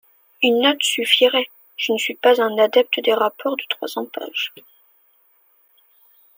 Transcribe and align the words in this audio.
Une 0.41 0.61
note 0.61 0.81
suffirait– 0.81 1.51
je 1.77 1.93
ne 1.93 1.97
suis 1.99 2.15
pas 2.15 2.41
un 2.41 2.57
adepte 2.57 2.99
des 3.01 3.13
rapports 3.13 3.55
de 3.55 3.63
trois 3.69 3.87
cents 3.87 4.07
pages. 4.07 4.51